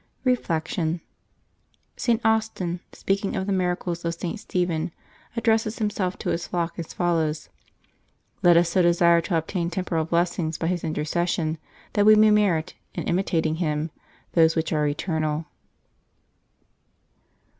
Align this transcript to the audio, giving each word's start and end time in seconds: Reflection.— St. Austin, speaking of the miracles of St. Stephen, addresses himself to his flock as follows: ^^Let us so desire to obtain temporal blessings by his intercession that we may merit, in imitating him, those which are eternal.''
Reflection.— 0.23 0.99
St. 2.05 2.19
Austin, 2.25 2.79
speaking 2.91 3.35
of 3.35 3.45
the 3.45 3.53
miracles 3.53 4.03
of 4.03 4.15
St. 4.15 4.39
Stephen, 4.39 4.91
addresses 5.37 5.77
himself 5.77 6.17
to 6.17 6.31
his 6.31 6.47
flock 6.47 6.73
as 6.79 6.91
follows: 6.91 7.49
^^Let 8.43 8.57
us 8.57 8.67
so 8.71 8.81
desire 8.81 9.21
to 9.21 9.37
obtain 9.37 9.69
temporal 9.69 10.05
blessings 10.05 10.57
by 10.57 10.65
his 10.65 10.83
intercession 10.83 11.59
that 11.93 12.07
we 12.07 12.15
may 12.15 12.31
merit, 12.31 12.73
in 12.95 13.03
imitating 13.03 13.57
him, 13.57 13.91
those 14.33 14.55
which 14.55 14.73
are 14.73 14.87
eternal.'' 14.87 15.45